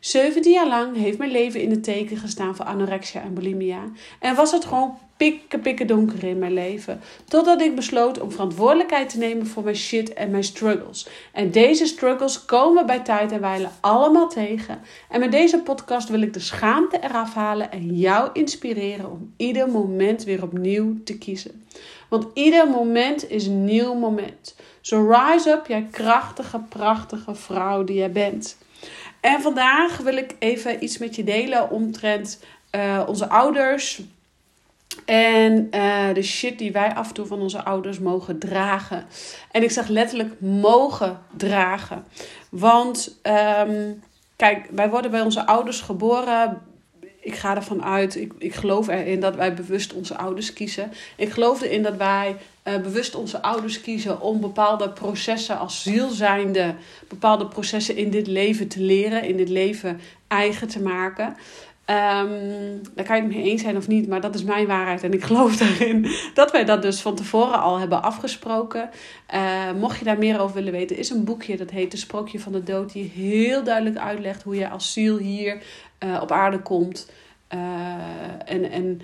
17 0.00 0.52
jaar 0.52 0.68
lang 0.68 0.96
heeft 0.96 1.18
mijn 1.18 1.30
leven 1.30 1.60
in 1.60 1.70
het 1.70 1.84
teken 1.84 2.16
gestaan 2.16 2.56
voor 2.56 2.64
anorexia 2.64 3.22
en 3.22 3.34
bulimia. 3.34 3.82
En 4.20 4.34
was 4.34 4.52
het 4.52 4.64
gewoon 4.64 4.98
pikke, 5.16 5.58
pikke 5.58 5.84
donker 5.84 6.24
in 6.24 6.38
mijn 6.38 6.52
leven. 6.52 7.00
Totdat 7.28 7.60
ik 7.60 7.74
besloot 7.74 8.20
om 8.20 8.30
verantwoordelijkheid 8.30 9.08
te 9.08 9.18
nemen 9.18 9.46
voor 9.46 9.62
mijn 9.62 9.76
shit 9.76 10.12
en 10.12 10.30
mijn 10.30 10.44
struggles. 10.44 11.08
En 11.32 11.50
deze 11.50 11.86
struggles 11.86 12.44
komen 12.44 12.86
bij 12.86 13.00
tijd 13.00 13.32
en 13.32 13.40
wijle 13.40 13.68
allemaal 13.80 14.28
tegen. 14.28 14.80
En 15.10 15.20
met 15.20 15.32
deze 15.32 15.58
podcast 15.58 16.08
wil 16.08 16.22
ik 16.22 16.32
de 16.32 16.40
schaamte 16.40 16.98
eraf 17.00 17.34
halen 17.34 17.70
en 17.70 17.96
jou 17.96 18.30
inspireren 18.32 19.10
om 19.10 19.32
ieder 19.36 19.68
moment 19.68 20.24
weer 20.24 20.42
opnieuw 20.42 20.94
te 21.04 21.18
kiezen. 21.18 21.66
Want 22.08 22.26
ieder 22.34 22.68
moment 22.68 23.30
is 23.30 23.46
een 23.46 23.64
nieuw 23.64 23.94
moment. 23.94 24.56
So 24.80 25.10
rise 25.10 25.50
up, 25.50 25.66
jij 25.66 25.86
krachtige, 25.90 26.58
prachtige 26.58 27.34
vrouw 27.34 27.84
die 27.84 27.96
jij 27.96 28.12
bent. 28.12 28.56
En 29.26 29.42
vandaag 29.42 29.96
wil 29.96 30.16
ik 30.16 30.36
even 30.38 30.84
iets 30.84 30.98
met 30.98 31.16
je 31.16 31.24
delen 31.24 31.70
omtrent 31.70 32.40
uh, 32.72 33.02
onze 33.06 33.28
ouders. 33.28 34.02
En 35.04 35.68
uh, 35.70 36.14
de 36.14 36.22
shit 36.22 36.58
die 36.58 36.72
wij 36.72 36.94
af 36.94 37.08
en 37.08 37.14
toe 37.14 37.26
van 37.26 37.40
onze 37.40 37.64
ouders 37.64 37.98
mogen 37.98 38.38
dragen. 38.38 39.06
En 39.50 39.62
ik 39.62 39.70
zeg 39.70 39.88
letterlijk 39.88 40.40
mogen 40.40 41.18
dragen. 41.36 42.04
Want 42.50 43.18
um, 43.22 44.02
kijk, 44.36 44.68
wij 44.70 44.90
worden 44.90 45.10
bij 45.10 45.22
onze 45.22 45.46
ouders 45.46 45.80
geboren 45.80 46.62
ik 47.26 47.34
ga 47.34 47.56
ervan 47.56 47.84
uit, 47.84 48.16
ik, 48.16 48.32
ik 48.38 48.54
geloof 48.54 48.88
erin 48.88 49.20
dat 49.20 49.36
wij 49.36 49.54
bewust 49.54 49.92
onze 49.92 50.16
ouders 50.16 50.52
kiezen. 50.52 50.92
Ik 51.16 51.30
geloof 51.30 51.62
erin 51.62 51.82
dat 51.82 51.96
wij 51.96 52.36
uh, 52.64 52.76
bewust 52.76 53.14
onze 53.14 53.42
ouders 53.42 53.80
kiezen 53.80 54.20
om 54.20 54.40
bepaalde 54.40 54.90
processen 54.90 55.58
als 55.58 55.82
ziel 55.82 56.08
zijnde, 56.08 56.74
bepaalde 57.08 57.46
processen 57.46 57.96
in 57.96 58.10
dit 58.10 58.26
leven 58.26 58.68
te 58.68 58.80
leren, 58.80 59.22
in 59.22 59.36
dit 59.36 59.48
leven 59.48 60.00
eigen 60.28 60.68
te 60.68 60.82
maken. 60.82 61.36
Um, 61.90 62.80
daar 62.94 63.04
kan 63.04 63.16
je 63.16 63.22
het 63.22 63.32
mee 63.32 63.42
eens 63.42 63.62
zijn 63.62 63.76
of 63.76 63.88
niet, 63.88 64.08
maar 64.08 64.20
dat 64.20 64.34
is 64.34 64.44
mijn 64.44 64.66
waarheid. 64.66 65.02
En 65.02 65.12
ik 65.12 65.22
geloof 65.22 65.56
daarin 65.66 66.06
dat 66.34 66.52
wij 66.52 66.64
dat 66.64 66.82
dus 66.82 67.00
van 67.00 67.14
tevoren 67.14 67.60
al 67.60 67.78
hebben 67.78 68.02
afgesproken. 68.02 68.90
Uh, 69.34 69.72
mocht 69.78 69.98
je 69.98 70.04
daar 70.04 70.18
meer 70.18 70.40
over 70.40 70.54
willen 70.54 70.72
weten, 70.72 70.96
is 70.96 71.10
een 71.10 71.24
boekje 71.24 71.56
dat 71.56 71.70
heet 71.70 71.90
De 71.90 71.96
Sprookje 71.96 72.40
van 72.40 72.52
de 72.52 72.62
Dood. 72.62 72.92
Die 72.92 73.10
heel 73.14 73.64
duidelijk 73.64 73.98
uitlegt 73.98 74.42
hoe 74.42 74.56
je 74.56 74.68
als 74.68 74.92
ziel 74.92 75.16
hier 75.16 75.62
uh, 76.04 76.18
op 76.22 76.32
aarde 76.32 76.58
komt. 76.58 77.10
Uh, 77.54 77.60
en 78.44 78.70
en 78.70 79.00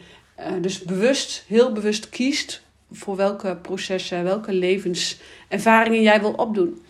dus 0.60 0.82
bewust, 0.82 1.44
heel 1.46 1.72
bewust 1.72 2.08
kiest 2.08 2.62
voor 2.90 3.16
welke 3.16 3.56
processen, 3.62 4.24
welke 4.24 4.52
levenservaringen 4.52 6.02
jij 6.02 6.20
wil 6.20 6.32
opdoen. 6.32 6.82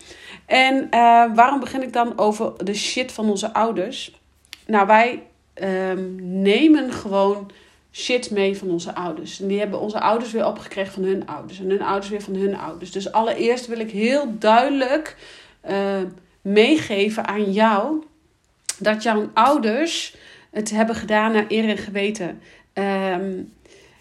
En 0.47 0.89
waarom 1.35 1.61
begin 1.61 1.83
ik 1.83 1.93
dan 1.93 2.19
over 2.19 2.65
de 2.65 2.75
shit 2.75 3.13
van 3.13 3.31
onze 3.31 3.55
ouders? 3.55 4.21
Nou, 4.67 4.87
wij 4.87 5.23
um, 5.55 6.43
nemen 6.43 6.93
gewoon 6.93 7.51
shit 7.93 8.31
mee 8.31 8.59
van 8.59 8.71
onze 8.71 8.95
ouders. 8.95 9.41
En 9.41 9.47
die 9.47 9.59
hebben 9.59 9.81
onze 9.81 10.01
ouders 10.01 10.33
weer 10.33 10.47
opgekregen 10.47 10.93
van 10.93 11.03
hun 11.03 11.27
ouders. 11.27 11.61
En 11.61 11.71
hun 11.71 11.83
ouders 11.83 12.09
weer 12.09 12.23
van 12.23 12.35
hun 12.35 12.57
ouders. 12.57 12.93
Dus 12.93 13.13
allereerst 13.13 13.67
wil 13.67 13.81
ik 13.81 13.91
heel 13.91 14.39
duidelijk 14.39 15.17
meegeven 16.43 17.27
aan 17.27 17.53
jou 17.53 18.05
dat 18.83 19.03
jouw 19.03 19.31
ouders 19.35 20.17
het 20.51 20.71
hebben 20.71 20.95
gedaan 20.95 21.33
naar 21.33 21.45
eer 21.49 21.69
en 21.69 21.79
geweten. 21.79 22.41
Um, 22.75 23.53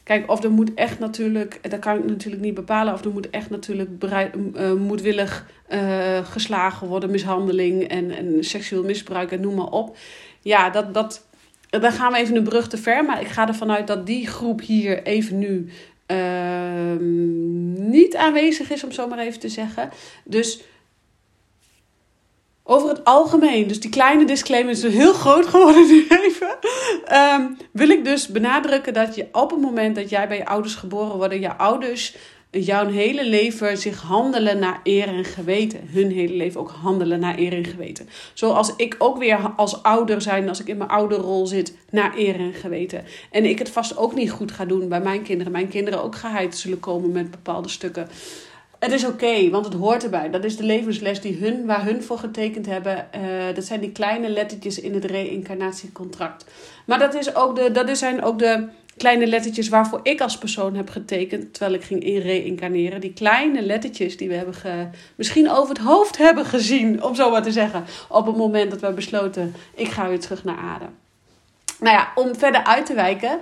kijk, 0.03 0.31
of 0.31 0.43
er 0.43 0.51
moet 0.51 0.73
echt 0.73 0.99
natuurlijk, 0.99 1.69
dat 1.69 1.79
kan 1.79 1.97
ik 1.97 2.05
natuurlijk 2.05 2.43
niet 2.43 2.53
bepalen, 2.53 2.93
of 2.93 3.05
er 3.05 3.11
moet 3.11 3.29
echt 3.29 3.49
natuurlijk 3.49 3.99
bereid, 3.99 4.35
uh, 4.35 4.73
moedwillig 4.73 5.45
uh, 5.69 6.25
geslagen 6.25 6.87
worden, 6.87 7.11
mishandeling 7.11 7.87
en, 7.87 8.11
en 8.11 8.43
seksueel 8.43 8.83
misbruik 8.83 9.31
en 9.31 9.41
noem 9.41 9.55
maar 9.55 9.69
op. 9.69 9.97
Ja, 10.41 10.69
dat, 10.69 10.93
dat, 10.93 11.25
dan 11.69 11.91
gaan 11.91 12.11
we 12.11 12.17
even 12.17 12.35
een 12.35 12.43
brug 12.43 12.67
te 12.67 12.77
ver. 12.77 13.05
Maar 13.05 13.21
ik 13.21 13.27
ga 13.27 13.47
ervan 13.47 13.71
uit 13.71 13.87
dat 13.87 14.05
die 14.05 14.27
groep 14.27 14.61
hier 14.61 15.03
even 15.03 15.39
nu 15.39 15.69
uh, 16.07 16.95
niet 17.91 18.15
aanwezig 18.15 18.71
is, 18.71 18.83
om 18.83 18.91
zo 18.91 19.07
maar 19.07 19.19
even 19.19 19.39
te 19.39 19.49
zeggen. 19.49 19.89
Dus 20.23 20.61
over 22.63 22.89
het 22.89 23.05
algemeen, 23.05 23.67
dus 23.67 23.79
die 23.79 23.89
kleine 23.89 24.25
disclaimer 24.25 24.71
is 24.71 24.83
heel 24.83 25.13
groot 25.13 25.47
geworden 25.47 25.87
nu 25.87 26.05
even. 26.09 26.57
Um, 27.13 27.57
wil 27.71 27.89
ik 27.89 28.05
dus 28.05 28.27
benadrukken 28.27 28.93
dat 28.93 29.15
je 29.15 29.27
op 29.31 29.51
het 29.51 29.61
moment 29.61 29.95
dat 29.95 30.09
jij 30.09 30.27
bij 30.27 30.37
je 30.37 30.45
ouders 30.45 30.75
geboren 30.75 31.17
wordt, 31.17 31.33
je 31.33 31.57
ouders 31.57 32.15
jouw 32.51 32.89
hele 32.89 33.25
leven 33.25 33.77
zich 33.77 34.01
handelen 34.01 34.59
naar 34.59 34.79
eer 34.83 35.07
en 35.07 35.25
geweten. 35.25 35.79
Hun 35.91 36.11
hele 36.11 36.33
leven 36.33 36.59
ook 36.59 36.71
handelen 36.71 37.19
naar 37.19 37.37
eer 37.37 37.53
en 37.53 37.65
geweten. 37.65 38.09
Zoals 38.33 38.75
ik 38.75 38.95
ook 38.97 39.17
weer 39.17 39.53
als 39.55 39.83
ouder 39.83 40.21
zijn, 40.21 40.49
als 40.49 40.59
ik 40.59 40.67
in 40.67 40.77
mijn 40.77 40.89
ouderrol 40.89 41.47
zit, 41.47 41.77
naar 41.89 42.17
eer 42.17 42.35
en 42.35 42.53
geweten. 42.53 43.03
En 43.31 43.45
ik 43.45 43.59
het 43.59 43.69
vast 43.69 43.97
ook 43.97 44.15
niet 44.15 44.31
goed 44.31 44.51
ga 44.51 44.65
doen 44.65 44.89
bij 44.89 45.01
mijn 45.01 45.23
kinderen. 45.23 45.51
Mijn 45.51 45.67
kinderen 45.67 46.03
ook 46.03 46.15
geheid 46.15 46.57
zullen 46.57 46.79
komen 46.79 47.11
met 47.11 47.31
bepaalde 47.31 47.69
stukken. 47.69 48.09
Het 48.81 48.91
is 48.91 49.05
oké, 49.05 49.49
want 49.49 49.65
het 49.65 49.73
hoort 49.73 50.03
erbij. 50.03 50.29
Dat 50.29 50.43
is 50.43 50.57
de 50.57 50.63
levensles 50.63 51.21
die 51.21 51.37
hun, 51.37 51.65
waar 51.65 51.85
hun 51.85 52.03
voor 52.03 52.17
getekend 52.17 52.65
hebben. 52.65 53.07
Uh, 53.15 53.55
dat 53.55 53.63
zijn 53.63 53.79
die 53.79 53.91
kleine 53.91 54.29
lettertjes 54.29 54.79
in 54.79 54.93
het 54.93 55.05
reïncarnatiecontract. 55.05 56.45
Maar 56.85 56.99
dat, 56.99 57.15
is 57.15 57.35
ook 57.35 57.55
de, 57.55 57.71
dat 57.71 57.97
zijn 57.97 58.23
ook 58.23 58.39
de 58.39 58.67
kleine 58.97 59.27
lettertjes 59.27 59.69
waarvoor 59.69 59.99
ik 60.03 60.21
als 60.21 60.37
persoon 60.37 60.75
heb 60.75 60.89
getekend 60.89 61.53
terwijl 61.53 61.75
ik 61.75 61.83
ging 61.83 62.03
in 62.03 62.21
reïncarneren. 62.21 63.01
Die 63.01 63.13
kleine 63.13 63.61
lettertjes 63.61 64.17
die 64.17 64.27
we 64.27 64.35
hebben 64.35 64.91
misschien 65.15 65.51
over 65.51 65.75
het 65.75 65.83
hoofd 65.83 66.17
hebben 66.17 66.45
gezien, 66.45 67.03
om 67.03 67.15
zo 67.15 67.29
maar 67.29 67.43
te 67.43 67.51
zeggen, 67.51 67.85
op 68.09 68.25
het 68.25 68.35
moment 68.35 68.71
dat 68.71 68.81
we 68.81 68.91
besloten, 68.91 69.55
ik 69.75 69.87
ga 69.87 70.07
weer 70.07 70.19
terug 70.19 70.43
naar 70.43 70.57
adem. 70.57 70.95
Nou 71.79 71.95
ja, 71.95 72.11
om 72.15 72.35
verder 72.35 72.63
uit 72.63 72.85
te 72.85 72.93
wijken. 72.93 73.39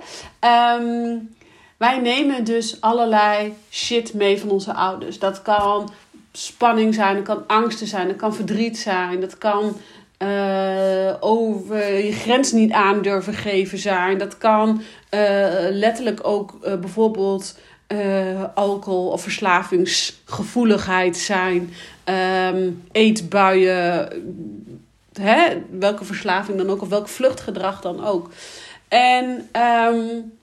Um, 0.80 1.34
wij 1.80 1.98
nemen 1.98 2.44
dus 2.44 2.80
allerlei 2.80 3.54
shit 3.70 4.14
mee 4.14 4.40
van 4.40 4.50
onze 4.50 4.74
ouders. 4.74 5.18
Dat 5.18 5.42
kan 5.42 5.92
spanning 6.32 6.94
zijn, 6.94 7.14
dat 7.14 7.24
kan 7.24 7.46
angsten 7.46 7.86
zijn, 7.86 8.08
dat 8.08 8.16
kan 8.16 8.34
verdriet 8.34 8.78
zijn, 8.78 9.20
dat 9.20 9.38
kan 9.38 9.76
uh, 10.18 11.14
over 11.20 12.04
je 12.04 12.12
grens 12.12 12.52
niet 12.52 12.72
aan 12.72 13.02
durven 13.02 13.34
geven 13.34 13.78
zijn. 13.78 14.18
Dat 14.18 14.38
kan 14.38 14.68
uh, 14.68 14.80
letterlijk 15.70 16.20
ook 16.22 16.58
uh, 16.64 16.74
bijvoorbeeld 16.74 17.58
alcohol 18.54 19.08
of 19.08 19.22
verslavingsgevoeligheid 19.22 21.16
zijn. 21.16 21.72
Um, 22.54 22.82
eetbuien, 22.92 24.08
hè? 25.12 25.62
welke 25.70 26.04
verslaving 26.04 26.58
dan 26.58 26.70
ook, 26.70 26.82
of 26.82 26.88
welk 26.88 27.08
vluchtgedrag 27.08 27.80
dan 27.80 28.04
ook. 28.04 28.30
En 28.88 29.48
um, 29.92 30.38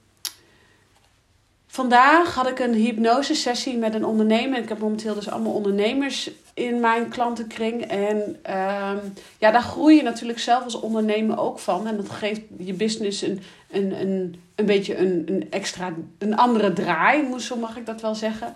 Vandaag 1.78 2.36
had 2.36 2.48
ik 2.48 2.60
een 2.60 2.74
hypnosesessie 2.74 3.78
met 3.78 3.94
een 3.94 4.06
ondernemer. 4.06 4.60
Ik 4.60 4.70
heb 4.70 4.80
momenteel 4.80 5.14
dus 5.14 5.30
allemaal 5.30 5.54
ondernemers 5.54 6.32
in 6.54 6.80
mijn 6.80 7.10
klantenkring. 7.10 7.82
En 7.86 8.18
um, 8.18 9.14
ja, 9.38 9.52
daar 9.52 9.62
groei 9.62 9.96
je 9.96 10.04
natuurlijk 10.04 10.40
zelf 10.40 10.64
als 10.64 10.80
ondernemer 10.80 11.40
ook 11.40 11.60
van. 11.60 11.88
En 11.88 11.98
dat 11.98 12.10
geeft 12.10 12.42
je 12.58 12.74
business 12.74 13.22
een, 13.22 13.42
een, 13.72 14.02
een, 14.02 14.42
een 14.56 14.66
beetje 14.66 14.98
een, 14.98 15.24
een 15.26 15.48
extra, 15.50 15.94
een 16.18 16.36
andere 16.36 16.74
draai, 16.74 17.40
zo 17.40 17.56
mag 17.56 17.78
ik 17.78 17.86
dat 17.86 18.02
wel 18.02 18.16
zeggen. 18.16 18.54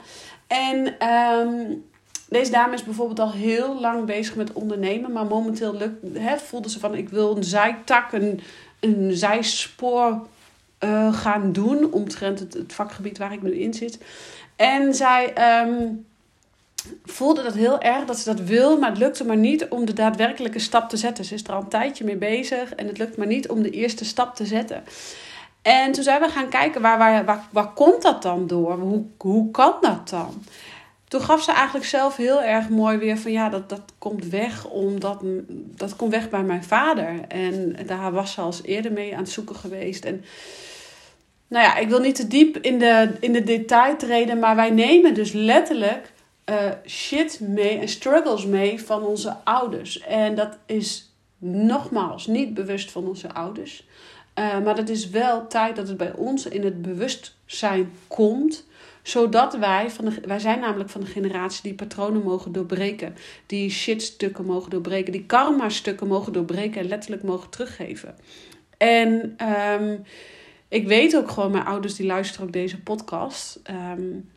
En 0.47 1.07
um, 1.09 1.83
deze 2.29 2.51
dame 2.51 2.73
is 2.73 2.83
bijvoorbeeld 2.83 3.19
al 3.19 3.31
heel 3.31 3.79
lang 3.79 4.05
bezig 4.05 4.35
met 4.35 4.53
ondernemen. 4.53 5.11
Maar 5.11 5.25
momenteel 5.25 5.75
lukt, 5.75 6.17
hè, 6.17 6.37
voelde 6.37 6.69
ze 6.69 6.79
van 6.79 6.95
ik 6.95 7.09
wil 7.09 7.35
een 7.35 7.43
zijtak, 7.43 8.11
een, 8.11 8.39
een 8.79 9.11
zijspoor 9.13 10.27
uh, 10.83 11.13
gaan 11.13 11.51
doen 11.51 11.91
omtrent 11.91 12.39
het, 12.39 12.53
het, 12.53 12.73
vakgebied 12.73 13.17
waar 13.17 13.33
ik 13.33 13.41
nu 13.41 13.59
in 13.59 13.73
zit. 13.73 13.99
En 14.55 14.93
zij 14.93 15.33
um, 15.65 16.05
voelde 17.05 17.43
dat 17.43 17.53
heel 17.53 17.81
erg, 17.81 18.05
dat 18.05 18.17
ze 18.17 18.35
dat 18.35 18.39
wil, 18.39 18.77
maar 18.79 18.89
het 18.89 18.97
lukte 18.97 19.25
maar 19.25 19.37
niet 19.37 19.67
om 19.67 19.85
de 19.85 19.93
daadwerkelijke 19.93 20.59
stap 20.59 20.89
te 20.89 20.97
zetten. 20.97 21.25
Ze 21.25 21.33
is 21.33 21.43
er 21.43 21.53
al 21.53 21.61
een 21.61 21.67
tijdje 21.67 22.03
mee 22.03 22.17
bezig 22.17 22.73
en 22.73 22.87
het 22.87 22.97
lukt 22.97 23.17
maar 23.17 23.27
niet 23.27 23.49
om 23.49 23.61
de 23.61 23.69
eerste 23.69 24.05
stap 24.05 24.35
te 24.35 24.45
zetten. 24.45 24.83
En 25.61 25.91
toen 25.91 26.03
zijn 26.03 26.21
we 26.21 26.27
gaan 26.27 26.49
kijken, 26.49 26.81
waar, 26.81 26.97
waar, 26.97 27.25
waar, 27.25 27.47
waar 27.51 27.73
komt 27.73 28.01
dat 28.01 28.21
dan 28.21 28.47
door? 28.47 28.79
Hoe, 28.79 29.03
hoe 29.17 29.51
kan 29.51 29.73
dat 29.81 30.09
dan? 30.09 30.43
Toen 31.11 31.21
gaf 31.21 31.43
ze 31.43 31.51
eigenlijk 31.51 31.85
zelf 31.85 32.15
heel 32.15 32.43
erg 32.43 32.69
mooi 32.69 32.97
weer 32.97 33.17
van 33.17 33.31
ja, 33.31 33.49
dat, 33.49 33.69
dat 33.69 33.81
komt 33.97 34.25
weg 34.25 34.65
omdat 34.65 35.19
dat 35.75 35.95
komt 35.95 36.11
weg 36.11 36.29
bij 36.29 36.43
mijn 36.43 36.63
vader. 36.63 37.19
En 37.27 37.75
daar 37.85 38.11
was 38.11 38.31
ze 38.31 38.41
al 38.41 38.53
eerder 38.63 38.91
mee 38.91 39.13
aan 39.13 39.21
het 39.21 39.29
zoeken 39.29 39.55
geweest. 39.55 40.05
En 40.05 40.23
nou 41.51 41.65
ja, 41.65 41.77
ik 41.77 41.89
wil 41.89 41.99
niet 41.99 42.15
te 42.15 42.27
diep 42.27 42.57
in 42.57 42.79
de, 42.79 43.11
in 43.19 43.33
de 43.33 43.43
detail 43.43 43.97
treden, 43.97 44.39
maar 44.39 44.55
wij 44.55 44.69
nemen 44.69 45.13
dus 45.13 45.31
letterlijk 45.31 46.11
uh, 46.49 46.55
shit 46.85 47.39
mee 47.39 47.77
en 47.77 47.87
struggles 47.87 48.45
mee 48.45 48.81
van 48.81 49.03
onze 49.03 49.35
ouders. 49.43 49.99
En 49.99 50.35
dat 50.35 50.57
is 50.65 51.13
nogmaals 51.37 52.27
niet 52.27 52.53
bewust 52.53 52.91
van 52.91 53.07
onze 53.07 53.33
ouders. 53.33 53.87
Uh, 54.39 54.59
maar 54.59 54.77
het 54.77 54.89
is 54.89 55.09
wel 55.09 55.47
tijd 55.47 55.75
dat 55.75 55.87
het 55.87 55.97
bij 55.97 56.13
ons 56.13 56.45
in 56.45 56.63
het 56.63 56.81
bewustzijn 56.81 57.91
komt 58.07 58.65
zodat 59.03 59.57
wij, 59.57 59.89
van 59.89 60.05
de, 60.05 60.21
wij 60.25 60.39
zijn 60.39 60.59
namelijk 60.59 60.89
van 60.89 61.01
de 61.01 61.07
generatie 61.07 61.61
die 61.63 61.73
patronen 61.73 62.23
mogen 62.23 62.51
doorbreken. 62.51 63.15
Die 63.45 63.69
shitstukken 63.69 64.45
mogen 64.45 64.69
doorbreken. 64.69 65.11
Die 65.11 65.25
karma-stukken 65.25 66.07
mogen 66.07 66.33
doorbreken 66.33 66.81
en 66.81 66.87
letterlijk 66.87 67.23
mogen 67.23 67.49
teruggeven. 67.49 68.15
En 68.77 69.35
um, 69.81 70.03
ik 70.71 70.87
weet 70.87 71.15
ook 71.15 71.31
gewoon, 71.31 71.51
mijn 71.51 71.65
ouders 71.65 71.95
die 71.95 72.05
luisteren 72.05 72.47
ook 72.47 72.53
deze 72.53 72.81
podcast. 72.81 73.61
Um, 73.69 74.29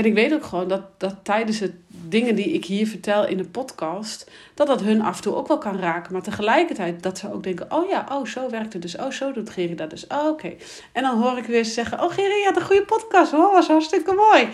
en 0.00 0.06
ik 0.06 0.14
weet 0.14 0.32
ook 0.32 0.44
gewoon 0.44 0.68
dat, 0.68 0.82
dat 0.96 1.14
tijdens 1.22 1.58
het 1.58 1.72
dingen 1.86 2.34
die 2.34 2.52
ik 2.52 2.64
hier 2.64 2.86
vertel 2.86 3.26
in 3.26 3.36
de 3.36 3.44
podcast, 3.44 4.30
dat 4.54 4.66
dat 4.66 4.80
hun 4.80 5.02
af 5.02 5.16
en 5.16 5.22
toe 5.22 5.34
ook 5.34 5.48
wel 5.48 5.58
kan 5.58 5.78
raken. 5.78 6.12
Maar 6.12 6.22
tegelijkertijd 6.22 7.02
dat 7.02 7.18
ze 7.18 7.32
ook 7.32 7.42
denken: 7.42 7.66
oh 7.68 7.88
ja, 7.88 8.06
oh 8.12 8.26
zo 8.26 8.50
werkt 8.50 8.72
het 8.72 8.82
dus. 8.82 8.96
Oh, 8.96 9.10
zo 9.10 9.32
doet 9.32 9.50
Geri 9.50 9.74
dat 9.74 9.90
dus. 9.90 10.06
Oh, 10.06 10.26
oké. 10.26 10.52
En 10.92 11.02
dan 11.02 11.22
hoor 11.22 11.38
ik 11.38 11.44
weer 11.44 11.64
zeggen: 11.64 12.02
oh 12.02 12.10
Geri, 12.10 12.38
je 12.38 12.44
had 12.44 12.56
een 12.56 12.66
goede 12.66 12.84
podcast. 12.84 13.32
Oh, 13.32 13.52
was 13.52 13.66
hartstikke 13.66 14.12
mooi. 14.12 14.48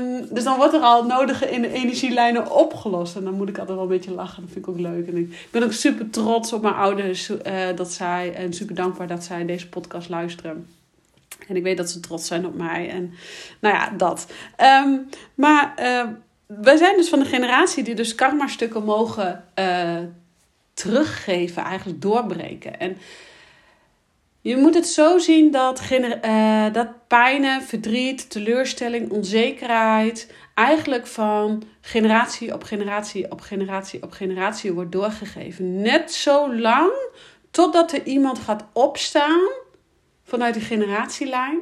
Um, 0.00 0.34
dus 0.34 0.44
dan 0.44 0.56
wordt 0.56 0.74
er 0.74 0.80
al 0.80 1.04
nodige 1.04 1.50
in 1.50 1.62
de 1.62 1.72
energielijnen 1.72 2.50
opgelost. 2.50 3.16
En 3.16 3.24
dan 3.24 3.34
moet 3.34 3.48
ik 3.48 3.58
altijd 3.58 3.76
wel 3.76 3.86
een 3.86 3.92
beetje 3.92 4.12
lachen. 4.12 4.42
Dat 4.42 4.52
vind 4.52 4.66
ik 4.66 4.70
ook 4.70 4.80
leuk. 4.80 5.08
En 5.08 5.16
ik 5.16 5.48
ben 5.50 5.62
ook 5.62 5.72
super 5.72 6.10
trots 6.10 6.52
op 6.52 6.62
mijn 6.62 6.74
ouders 6.74 7.30
uh, 7.30 7.36
dat 7.74 7.92
zij, 7.92 8.34
en 8.34 8.52
super 8.52 8.74
dankbaar 8.74 9.06
dat 9.06 9.24
zij 9.24 9.46
deze 9.46 9.68
podcast 9.68 10.08
luisteren. 10.08 10.77
En 11.46 11.56
ik 11.56 11.62
weet 11.62 11.76
dat 11.76 11.90
ze 11.90 12.00
trots 12.00 12.26
zijn 12.26 12.46
op 12.46 12.54
mij. 12.54 12.90
En 12.90 13.14
nou 13.60 13.74
ja, 13.74 13.90
dat. 13.96 14.26
Um, 14.84 15.08
maar 15.34 15.74
uh, 15.80 16.04
wij 16.46 16.76
zijn 16.76 16.96
dus 16.96 17.08
van 17.08 17.18
de 17.18 17.24
generatie 17.24 17.84
die 17.84 17.94
dus 17.94 18.14
karma-stukken 18.14 18.84
mogen 18.84 19.44
uh, 19.58 19.98
teruggeven, 20.74 21.62
eigenlijk 21.62 22.02
doorbreken. 22.02 22.80
En 22.80 22.96
je 24.40 24.56
moet 24.56 24.74
het 24.74 24.86
zo 24.86 25.18
zien 25.18 25.50
dat, 25.50 25.82
uh, 26.24 26.72
dat 26.72 26.88
pijnen, 27.06 27.62
verdriet, 27.62 28.30
teleurstelling, 28.30 29.10
onzekerheid 29.10 30.32
eigenlijk 30.54 31.06
van 31.06 31.62
generatie 31.80 32.54
op 32.54 32.62
generatie 32.62 33.30
op 33.30 33.40
generatie 33.40 34.02
op 34.02 34.12
generatie 34.12 34.72
wordt 34.72 34.92
doorgegeven. 34.92 35.82
Net 35.82 36.12
zo 36.12 36.54
lang 36.54 36.90
totdat 37.50 37.92
er 37.92 38.04
iemand 38.04 38.38
gaat 38.38 38.64
opstaan 38.72 39.40
vanuit 40.28 40.54
de 40.54 40.60
generatielijn 40.60 41.58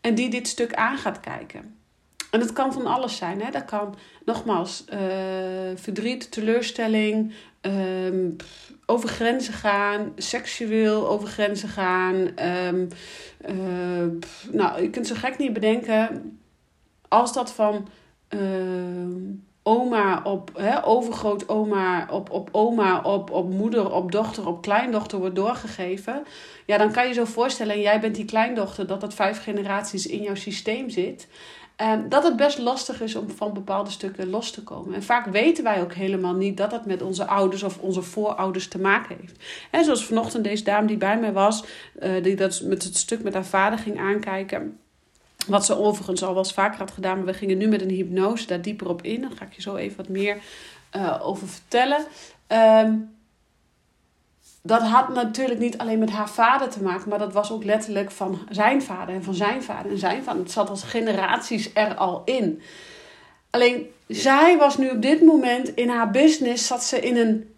en 0.00 0.14
die 0.14 0.30
dit 0.30 0.48
stuk 0.48 0.74
aan 0.74 0.98
gaat 0.98 1.20
kijken. 1.20 1.76
En 2.30 2.40
dat 2.40 2.52
kan 2.52 2.72
van 2.72 2.86
alles 2.86 3.16
zijn. 3.16 3.42
Hè? 3.42 3.50
Dat 3.50 3.64
kan 3.64 3.94
nogmaals 4.24 4.84
uh, 4.92 5.00
verdriet, 5.74 6.30
teleurstelling, 6.30 7.32
um, 7.60 8.36
over 8.86 9.08
grenzen 9.08 9.54
gaan, 9.54 10.12
seksueel 10.16 11.08
over 11.08 11.28
grenzen 11.28 11.68
gaan. 11.68 12.14
Um, 12.14 12.88
uh, 13.48 14.06
nou, 14.52 14.82
je 14.82 14.90
kunt 14.90 15.06
zo 15.06 15.14
gek 15.14 15.38
niet 15.38 15.52
bedenken 15.52 16.38
als 17.08 17.32
dat 17.32 17.52
van 17.52 17.88
uh, 18.34 19.34
oma 19.68 20.20
op 20.24 20.50
hè, 20.54 20.84
overgrootoma, 20.84 22.06
op, 22.10 22.30
op 22.30 22.48
oma, 22.52 23.00
op, 23.02 23.30
op 23.30 23.50
moeder, 23.50 23.92
op 23.92 24.12
dochter, 24.12 24.46
op 24.46 24.62
kleindochter 24.62 25.18
wordt 25.18 25.34
doorgegeven. 25.34 26.22
Ja, 26.66 26.78
dan 26.78 26.92
kan 26.92 27.08
je 27.08 27.14
zo 27.14 27.24
voorstellen, 27.24 27.74
en 27.74 27.80
jij 27.80 28.00
bent 28.00 28.14
die 28.14 28.24
kleindochter, 28.24 28.86
dat 28.86 29.00
dat 29.00 29.14
vijf 29.14 29.42
generaties 29.42 30.06
in 30.06 30.22
jouw 30.22 30.34
systeem 30.34 30.90
zit. 30.90 31.28
Um, 31.82 32.08
dat 32.08 32.24
het 32.24 32.36
best 32.36 32.58
lastig 32.58 33.00
is 33.00 33.14
om 33.14 33.30
van 33.30 33.52
bepaalde 33.52 33.90
stukken 33.90 34.30
los 34.30 34.50
te 34.50 34.62
komen. 34.62 34.94
En 34.94 35.02
vaak 35.02 35.26
weten 35.26 35.64
wij 35.64 35.82
ook 35.82 35.92
helemaal 35.92 36.34
niet 36.34 36.56
dat 36.56 36.70
dat 36.70 36.86
met 36.86 37.02
onze 37.02 37.26
ouders 37.26 37.62
of 37.62 37.78
onze 37.78 38.02
voorouders 38.02 38.68
te 38.68 38.78
maken 38.78 39.16
heeft. 39.20 39.44
En 39.70 39.84
zoals 39.84 40.04
vanochtend 40.04 40.44
deze 40.44 40.64
dame 40.64 40.86
die 40.86 40.96
bij 40.96 41.18
mij 41.18 41.32
was, 41.32 41.64
uh, 42.02 42.22
die 42.22 42.36
dat 42.36 42.60
met 42.64 42.82
het 42.82 42.96
stuk 42.96 43.22
met 43.22 43.34
haar 43.34 43.44
vader 43.44 43.78
ging 43.78 43.98
aankijken. 43.98 44.78
Wat 45.46 45.64
ze 45.64 45.78
overigens 45.78 46.22
al 46.22 46.28
wel 46.28 46.42
eens 46.42 46.52
vaker 46.52 46.78
had 46.78 46.90
gedaan, 46.90 47.16
maar 47.16 47.26
we 47.26 47.34
gingen 47.34 47.58
nu 47.58 47.66
met 47.66 47.82
een 47.82 47.90
hypnose 47.90 48.46
daar 48.46 48.62
dieper 48.62 48.88
op 48.88 49.02
in. 49.02 49.20
Daar 49.20 49.30
ga 49.30 49.44
ik 49.44 49.52
je 49.52 49.62
zo 49.62 49.76
even 49.76 49.96
wat 49.96 50.08
meer 50.08 50.38
uh, 50.96 51.18
over 51.22 51.48
vertellen. 51.48 52.04
Um, 52.48 53.14
dat 54.62 54.82
had 54.82 55.14
natuurlijk 55.14 55.60
niet 55.60 55.78
alleen 55.78 55.98
met 55.98 56.10
haar 56.10 56.28
vader 56.28 56.68
te 56.68 56.82
maken, 56.82 57.08
maar 57.08 57.18
dat 57.18 57.32
was 57.32 57.52
ook 57.52 57.64
letterlijk 57.64 58.10
van 58.10 58.38
zijn 58.50 58.82
vader 58.82 59.14
en 59.14 59.24
van 59.24 59.34
zijn 59.34 59.62
vader 59.62 59.90
en 59.90 59.98
zijn 59.98 60.22
vader. 60.22 60.42
Het 60.42 60.52
zat 60.52 60.70
als 60.70 60.82
generaties 60.82 61.70
er 61.74 61.94
al 61.94 62.22
in. 62.24 62.62
Alleen 63.50 63.86
zij 64.06 64.56
was 64.56 64.78
nu 64.78 64.90
op 64.90 65.02
dit 65.02 65.22
moment 65.22 65.74
in 65.74 65.88
haar 65.88 66.10
business, 66.10 66.66
zat 66.66 66.84
ze 66.84 67.00
in 67.00 67.16
een 67.16 67.54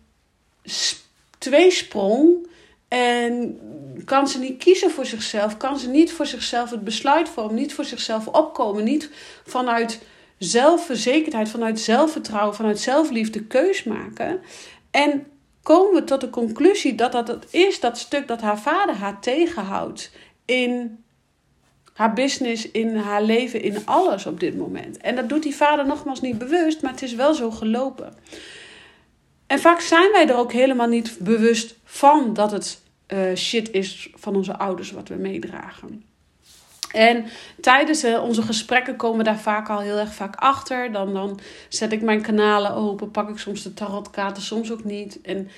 tweesprong 1.38 2.46
en 2.88 3.58
kan 4.04 4.28
ze 4.28 4.38
niet 4.38 4.58
kiezen 4.58 4.90
voor 4.90 5.06
zichzelf, 5.06 5.56
kan 5.56 5.78
ze 5.78 5.88
niet 5.88 6.12
voor 6.12 6.26
zichzelf 6.26 6.70
het 6.70 6.84
besluit 6.84 7.28
vormen, 7.28 7.54
niet 7.54 7.74
voor 7.74 7.84
zichzelf 7.84 8.26
opkomen, 8.26 8.84
niet 8.84 9.10
vanuit 9.46 10.00
zelfverzekerdheid, 10.38 11.48
vanuit 11.48 11.80
zelfvertrouwen, 11.80 12.54
vanuit 12.54 12.80
zelfliefde 12.80 13.44
keus 13.44 13.82
maken. 13.84 14.40
En 14.90 15.26
komen 15.62 15.94
we 15.94 16.04
tot 16.04 16.20
de 16.20 16.30
conclusie 16.30 16.94
dat 16.94 17.12
dat 17.12 17.28
het 17.28 17.46
is 17.50 17.80
dat 17.80 17.98
stuk 17.98 18.28
dat 18.28 18.40
haar 18.40 18.58
vader 18.58 18.94
haar 18.94 19.20
tegenhoudt 19.20 20.10
in 20.44 21.04
haar 21.92 22.12
business, 22.12 22.70
in 22.70 22.96
haar 22.96 23.22
leven, 23.22 23.62
in 23.62 23.86
alles 23.86 24.26
op 24.26 24.40
dit 24.40 24.56
moment. 24.56 24.96
En 24.96 25.16
dat 25.16 25.28
doet 25.28 25.42
die 25.42 25.56
vader 25.56 25.86
nogmaals 25.86 26.20
niet 26.20 26.38
bewust, 26.38 26.82
maar 26.82 26.90
het 26.90 27.02
is 27.02 27.14
wel 27.14 27.34
zo 27.34 27.50
gelopen. 27.50 28.14
En 29.48 29.58
vaak 29.58 29.80
zijn 29.80 30.12
wij 30.12 30.28
er 30.28 30.36
ook 30.36 30.52
helemaal 30.52 30.88
niet 30.88 31.16
bewust 31.20 31.76
van 31.84 32.34
dat 32.34 32.50
het 32.50 32.80
uh, 33.08 33.34
shit 33.34 33.70
is 33.70 34.10
van 34.14 34.36
onze 34.36 34.58
ouders 34.58 34.90
wat 34.90 35.08
we 35.08 35.14
meedragen. 35.14 36.04
En 36.92 37.24
tijdens 37.60 38.04
uh, 38.04 38.22
onze 38.22 38.42
gesprekken 38.42 38.96
komen 38.96 39.18
we 39.18 39.24
daar 39.24 39.38
vaak 39.38 39.68
al 39.68 39.80
heel 39.80 39.96
erg 39.96 40.14
vaak 40.14 40.36
achter. 40.36 40.92
Dan, 40.92 41.12
dan 41.12 41.40
zet 41.68 41.92
ik 41.92 42.02
mijn 42.02 42.22
kanalen 42.22 42.74
open, 42.74 43.10
pak 43.10 43.28
ik 43.28 43.38
soms 43.38 43.62
de 43.62 43.74
tarotkaarten, 43.74 44.42
soms 44.42 44.72
ook 44.72 44.84
niet. 44.84 45.20
En, 45.20 45.48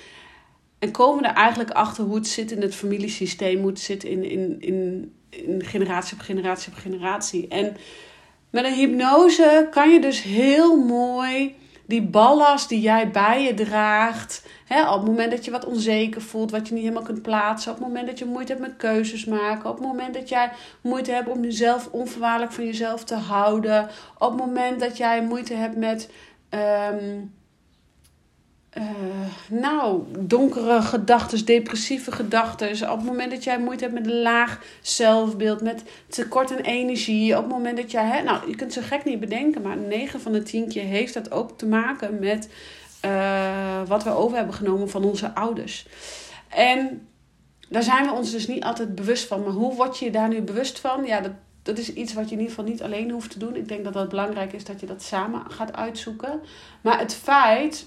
en 0.79 0.91
komen 0.91 1.21
we 1.21 1.27
er 1.27 1.35
eigenlijk 1.35 1.71
achter 1.71 2.03
hoe 2.03 2.15
het 2.15 2.27
zit 2.27 2.51
in 2.51 2.61
het 2.61 2.75
familiesysteem, 2.75 3.59
hoe 3.59 3.69
het 3.69 3.79
zit 3.79 4.03
in, 4.03 4.23
in, 4.23 4.55
in, 4.59 5.11
in 5.29 5.63
generatie 5.65 6.13
op 6.13 6.21
generatie 6.21 6.71
op 6.71 6.77
generatie. 6.77 7.47
En 7.47 7.77
met 8.49 8.65
een 8.65 8.73
hypnose 8.73 9.67
kan 9.71 9.89
je 9.89 10.01
dus 10.01 10.21
heel 10.21 10.77
mooi 10.77 11.55
die 11.91 12.01
ballast 12.01 12.69
die 12.69 12.81
jij 12.81 13.11
bij 13.11 13.43
je 13.43 13.53
draagt. 13.53 14.43
Op 14.69 14.93
het 14.93 15.05
moment 15.05 15.31
dat 15.31 15.45
je 15.45 15.51
wat 15.51 15.65
onzeker 15.65 16.21
voelt, 16.21 16.51
wat 16.51 16.67
je 16.67 16.73
niet 16.73 16.83
helemaal 16.83 17.03
kunt 17.03 17.21
plaatsen. 17.21 17.71
Op 17.71 17.77
het 17.77 17.87
moment 17.87 18.07
dat 18.07 18.19
je 18.19 18.25
moeite 18.25 18.51
hebt 18.51 18.67
met 18.67 18.77
keuzes 18.77 19.25
maken. 19.25 19.69
Op 19.69 19.77
het 19.77 19.87
moment 19.87 20.13
dat 20.13 20.29
jij 20.29 20.51
moeite 20.81 21.11
hebt 21.11 21.29
om 21.29 21.43
jezelf 21.43 21.87
onvoorwaardelijk 21.91 22.51
van 22.51 22.65
jezelf 22.65 23.03
te 23.03 23.15
houden. 23.15 23.89
Op 24.17 24.29
het 24.29 24.39
moment 24.39 24.79
dat 24.79 24.97
jij 24.97 25.23
moeite 25.23 25.53
hebt 25.53 25.75
met. 25.75 26.09
Um, 26.93 27.33
uh, 28.77 28.83
nou, 29.49 30.03
donkere 30.19 30.81
gedachten, 30.81 31.45
depressieve 31.45 32.11
gedachten. 32.11 32.91
Op 32.91 32.97
het 32.97 33.07
moment 33.07 33.31
dat 33.31 33.43
jij 33.43 33.59
moeite 33.59 33.83
hebt 33.83 33.95
met 33.95 34.05
een 34.05 34.21
laag 34.21 34.63
zelfbeeld, 34.81 35.61
met 35.61 35.83
tekort 36.07 36.51
aan 36.51 36.57
energie. 36.57 37.37
Op 37.37 37.43
het 37.43 37.51
moment 37.51 37.77
dat 37.77 37.91
jij, 37.91 38.05
hè, 38.05 38.23
nou, 38.23 38.49
je 38.49 38.55
kunt 38.55 38.73
zo 38.73 38.81
gek 38.83 39.03
niet 39.03 39.19
bedenken, 39.19 39.61
maar 39.61 39.77
9 39.77 40.21
van 40.21 40.31
de 40.31 40.43
10 40.43 40.67
keer 40.67 40.83
heeft 40.83 41.13
dat 41.13 41.31
ook 41.31 41.57
te 41.57 41.65
maken 41.65 42.19
met 42.19 42.49
uh, 43.05 43.81
wat 43.87 44.03
we 44.03 44.09
over 44.09 44.37
hebben 44.37 44.55
genomen 44.55 44.89
van 44.89 45.03
onze 45.03 45.35
ouders. 45.35 45.87
En 46.47 47.07
daar 47.69 47.83
zijn 47.83 48.05
we 48.05 48.11
ons 48.11 48.31
dus 48.31 48.47
niet 48.47 48.63
altijd 48.63 48.95
bewust 48.95 49.27
van. 49.27 49.43
Maar 49.43 49.51
hoe 49.51 49.75
word 49.75 49.99
je 49.99 50.05
je 50.05 50.11
daar 50.11 50.27
nu 50.27 50.41
bewust 50.41 50.79
van? 50.79 51.05
Ja, 51.05 51.21
dat, 51.21 51.31
dat 51.63 51.77
is 51.77 51.93
iets 51.93 52.13
wat 52.13 52.29
je 52.29 52.35
in 52.35 52.41
ieder 52.41 52.55
geval 52.55 52.71
niet 52.71 52.81
alleen 52.81 53.11
hoeft 53.11 53.31
te 53.31 53.39
doen. 53.39 53.55
Ik 53.55 53.67
denk 53.67 53.83
dat 53.83 53.93
het 53.93 54.09
belangrijk 54.09 54.53
is 54.53 54.63
dat 54.63 54.79
je 54.79 54.85
dat 54.85 55.01
samen 55.01 55.51
gaat 55.51 55.73
uitzoeken. 55.73 56.41
Maar 56.81 56.99
het 56.99 57.13
feit 57.13 57.85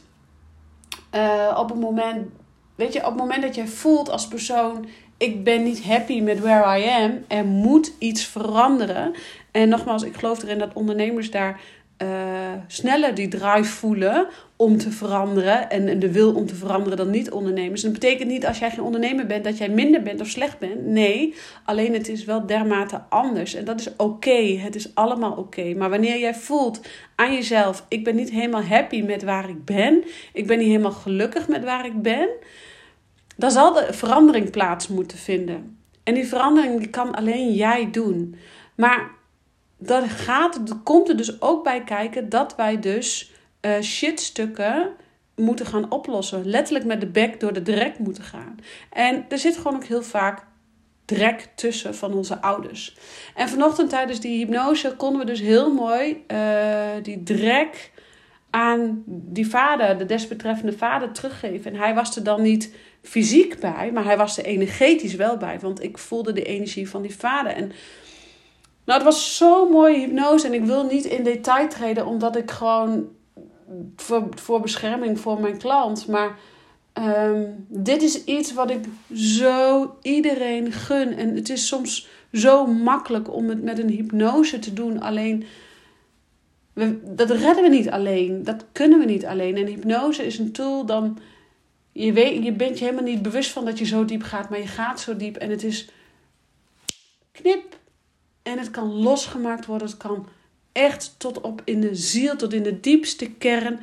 uh, 1.14 1.56
op 1.59 1.68
het 1.68 1.80
moment, 1.80 2.28
weet 2.75 2.92
je, 2.92 2.99
op 2.99 3.04
het 3.04 3.16
moment 3.16 3.42
dat 3.42 3.54
jij 3.54 3.66
voelt 3.66 4.11
als 4.11 4.28
persoon, 4.28 4.87
ik 5.16 5.44
ben 5.44 5.62
niet 5.62 5.85
happy 5.85 6.21
met 6.21 6.40
where 6.40 6.80
I 6.80 6.88
am, 6.88 7.25
er 7.28 7.44
moet 7.44 7.92
iets 7.99 8.25
veranderen. 8.25 9.12
En 9.50 9.68
nogmaals, 9.68 10.02
ik 10.02 10.16
geloof 10.16 10.42
erin 10.42 10.59
dat 10.59 10.73
ondernemers 10.73 11.30
daar 11.30 11.61
uh, 12.02 12.52
sneller 12.66 13.14
die 13.14 13.28
drive 13.28 13.64
voelen 13.64 14.26
om 14.56 14.78
te 14.78 14.90
veranderen 14.90 15.70
en 15.70 15.98
de 15.98 16.12
wil 16.12 16.34
om 16.34 16.46
te 16.46 16.54
veranderen 16.54 16.98
dan 16.98 17.10
niet-ondernemers. 17.10 17.82
dat 17.82 17.92
betekent 17.92 18.28
niet 18.28 18.46
als 18.46 18.58
jij 18.58 18.70
geen 18.70 18.84
ondernemer 18.84 19.26
bent 19.26 19.44
dat 19.44 19.58
jij 19.58 19.68
minder 19.68 20.02
bent 20.02 20.20
of 20.20 20.28
slecht 20.28 20.58
bent. 20.58 20.86
Nee, 20.86 21.34
alleen 21.64 21.92
het 21.92 22.08
is 22.08 22.24
wel 22.24 22.46
dermate 22.46 23.02
anders. 23.08 23.54
En 23.54 23.64
dat 23.64 23.80
is 23.80 23.96
oké. 23.96 24.58
Het 24.58 24.74
is 24.74 24.94
allemaal 24.94 25.32
oké. 25.32 25.74
Maar 25.74 25.90
wanneer 25.90 26.18
jij 26.18 26.34
voelt 26.34 26.80
aan 27.14 27.34
jezelf: 27.34 27.84
ik 27.88 28.04
ben 28.04 28.14
niet 28.14 28.30
helemaal 28.30 28.64
happy 28.64 29.02
met 29.02 29.22
waar 29.22 29.48
ik 29.48 29.64
ben, 29.64 30.04
ik 30.32 30.46
ben 30.46 30.58
niet 30.58 30.68
helemaal 30.68 30.92
gelukkig 30.92 31.48
met 31.48 31.64
waar 31.64 31.86
ik 31.86 32.02
ben, 32.02 32.28
dan 33.36 33.50
zal 33.50 33.72
de 33.72 33.88
verandering 33.90 34.50
plaats 34.50 34.88
moeten 34.88 35.18
vinden. 35.18 35.78
En 36.02 36.14
die 36.14 36.26
verandering 36.26 36.78
die 36.78 36.90
kan 36.90 37.14
alleen 37.14 37.52
jij 37.52 37.90
doen. 37.90 38.36
Maar 38.74 39.10
dat 39.78 40.04
gaat, 40.08 40.60
komt 40.82 41.08
er 41.08 41.16
dus 41.16 41.40
ook 41.40 41.64
bij 41.64 41.84
kijken 41.84 42.28
dat 42.28 42.56
wij 42.56 42.80
dus 42.80 43.32
uh, 43.60 43.80
shitstukken 43.80 44.90
moeten 45.36 45.66
gaan 45.66 45.90
oplossen. 45.90 46.46
Letterlijk 46.46 46.84
met 46.84 47.00
de 47.00 47.06
bek 47.06 47.40
door 47.40 47.52
de 47.52 47.62
drek 47.62 47.98
moeten 47.98 48.24
gaan. 48.24 48.56
En 48.92 49.24
er 49.28 49.38
zit 49.38 49.56
gewoon 49.56 49.74
ook 49.74 49.84
heel 49.84 50.02
vaak 50.02 50.44
drek 51.04 51.48
tussen 51.54 51.94
van 51.94 52.12
onze 52.12 52.40
ouders. 52.40 52.96
En 53.34 53.48
vanochtend 53.48 53.90
tijdens 53.90 54.20
die 54.20 54.38
hypnose 54.38 54.94
konden 54.96 55.20
we 55.20 55.26
dus 55.26 55.40
heel 55.40 55.72
mooi 55.72 56.24
uh, 56.28 56.90
die 57.02 57.22
drek 57.22 57.90
aan 58.50 59.02
die 59.06 59.48
vader, 59.48 59.98
de 59.98 60.04
desbetreffende 60.04 60.72
vader, 60.72 61.12
teruggeven. 61.12 61.72
En 61.72 61.78
hij 61.78 61.94
was 61.94 62.16
er 62.16 62.24
dan 62.24 62.42
niet 62.42 62.74
fysiek 63.02 63.60
bij, 63.60 63.90
maar 63.92 64.04
hij 64.04 64.16
was 64.16 64.38
er 64.38 64.44
energetisch 64.44 65.14
wel 65.14 65.36
bij. 65.36 65.60
Want 65.60 65.82
ik 65.82 65.98
voelde 65.98 66.32
de 66.32 66.42
energie 66.42 66.88
van 66.88 67.02
die 67.02 67.16
vader. 67.16 67.52
En 67.52 67.72
nou, 68.84 68.98
het 68.98 69.02
was 69.02 69.36
zo'n 69.36 69.70
mooie 69.70 69.98
hypnose. 69.98 70.46
En 70.46 70.54
ik 70.54 70.64
wil 70.64 70.84
niet 70.84 71.04
in 71.04 71.24
detail 71.24 71.68
treden, 71.68 72.06
omdat 72.06 72.36
ik 72.36 72.50
gewoon 72.50 73.08
voor, 73.96 74.28
voor 74.34 74.60
bescherming 74.60 75.20
voor 75.20 75.40
mijn 75.40 75.58
klant. 75.58 76.06
Maar 76.06 76.38
um, 76.94 77.66
dit 77.68 78.02
is 78.02 78.24
iets 78.24 78.52
wat 78.52 78.70
ik 78.70 78.84
zo 79.14 79.96
iedereen 80.02 80.72
gun. 80.72 81.16
En 81.16 81.34
het 81.34 81.48
is 81.48 81.66
soms 81.66 82.08
zo 82.32 82.66
makkelijk 82.66 83.34
om 83.34 83.48
het 83.48 83.62
met 83.62 83.78
een 83.78 83.88
hypnose 83.88 84.58
te 84.58 84.72
doen. 84.72 85.00
Alleen, 85.00 85.44
dat 87.02 87.30
redden 87.30 87.62
we 87.62 87.68
niet 87.68 87.90
alleen. 87.90 88.44
Dat 88.44 88.64
kunnen 88.72 88.98
we 88.98 89.04
niet 89.04 89.26
alleen. 89.26 89.56
En 89.56 89.66
hypnose 89.66 90.26
is 90.26 90.38
een 90.38 90.52
tool 90.52 90.86
dan... 90.86 91.18
Je, 91.92 92.12
weet, 92.12 92.44
je 92.44 92.52
bent 92.52 92.78
je 92.78 92.84
helemaal 92.84 93.04
niet 93.04 93.22
bewust 93.22 93.50
van 93.50 93.64
dat 93.64 93.78
je 93.78 93.84
zo 93.84 94.04
diep 94.04 94.22
gaat, 94.22 94.50
maar 94.50 94.58
je 94.58 94.66
gaat 94.66 95.00
zo 95.00 95.16
diep. 95.16 95.36
En 95.36 95.50
het 95.50 95.64
is 95.64 95.88
knip. 97.32 97.82
En 98.44 98.58
het 98.58 98.70
kan 98.70 98.92
losgemaakt 98.92 99.66
worden. 99.66 99.86
Het 99.86 99.96
kan 99.96 100.26
echt 100.72 101.14
tot 101.16 101.40
op 101.40 101.62
in 101.64 101.80
de 101.80 101.94
ziel, 101.94 102.36
tot 102.36 102.52
in 102.52 102.62
de 102.62 102.80
diepste 102.80 103.30
kern, 103.30 103.80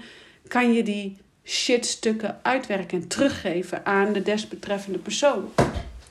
kan 0.48 0.74
je 0.74 0.84
die 0.84 1.18
shitstukken 1.44 2.40
uitwerken 2.42 3.02
en 3.02 3.08
teruggeven 3.08 3.86
aan 3.86 4.14
de 4.14 4.22
desbetreffende 4.22 4.98
persoon. 5.00 5.50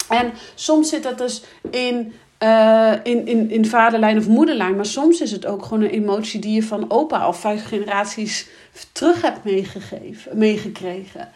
En 0.09 0.33
soms 0.55 0.89
zit 0.89 1.03
dat 1.03 1.19
dus 1.19 1.43
in, 1.71 2.13
uh, 2.43 2.95
in, 3.03 3.27
in, 3.27 3.51
in 3.51 3.67
vaderlijn 3.67 4.19
of 4.19 4.29
moederlijn, 4.29 4.77
maar 4.77 4.87
soms 4.87 5.21
is 5.21 5.31
het 5.31 5.47
ook 5.47 5.63
gewoon 5.63 5.83
een 5.83 5.91
emotie 5.91 6.41
die 6.41 6.55
je 6.55 6.63
van 6.63 6.91
opa 6.91 7.29
of 7.29 7.41
vijf 7.41 7.65
generaties 7.65 8.49
terug 8.93 9.23
hebt 9.23 9.45
meegegeven, 9.45 10.39
meegekregen. 10.39 11.29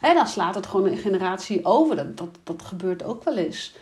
En 0.00 0.14
dan 0.14 0.26
slaat 0.26 0.54
het 0.54 0.66
gewoon 0.66 0.90
een 0.90 0.98
generatie 0.98 1.64
over. 1.64 1.96
Dat, 1.96 2.16
dat, 2.16 2.38
dat 2.44 2.62
gebeurt 2.62 3.04
ook 3.04 3.24
wel 3.24 3.36
eens. 3.36 3.74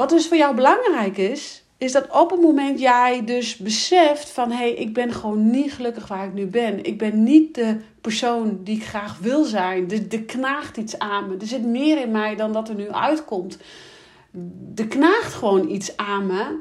Wat 0.00 0.10
dus 0.10 0.28
voor 0.28 0.36
jou 0.36 0.54
belangrijk 0.54 1.16
is, 1.16 1.64
is 1.78 1.92
dat 1.92 2.10
op 2.10 2.30
het 2.30 2.40
moment 2.40 2.80
jij 2.80 3.24
dus 3.24 3.56
beseft 3.56 4.30
van 4.30 4.50
hé, 4.50 4.56
hey, 4.56 4.72
ik 4.72 4.94
ben 4.94 5.12
gewoon 5.12 5.50
niet 5.50 5.72
gelukkig 5.72 6.08
waar 6.08 6.26
ik 6.26 6.32
nu 6.32 6.46
ben. 6.46 6.84
Ik 6.84 6.98
ben 6.98 7.22
niet 7.22 7.54
de 7.54 7.76
persoon 8.00 8.60
die 8.64 8.76
ik 8.76 8.84
graag 8.84 9.18
wil 9.18 9.44
zijn. 9.44 9.90
Er, 9.90 10.02
er 10.08 10.22
knaagt 10.22 10.76
iets 10.76 10.98
aan 10.98 11.28
me. 11.28 11.36
Er 11.36 11.46
zit 11.46 11.64
meer 11.64 12.00
in 12.00 12.10
mij 12.10 12.36
dan 12.36 12.52
dat 12.52 12.68
er 12.68 12.74
nu 12.74 12.90
uitkomt. 12.90 13.58
Er 14.74 14.86
knaagt 14.88 15.34
gewoon 15.34 15.68
iets 15.68 15.96
aan 15.96 16.26
me. 16.26 16.58